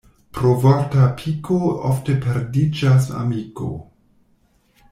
[0.37, 1.59] Pro vorta piko
[1.91, 3.71] ofte perdiĝas amiko.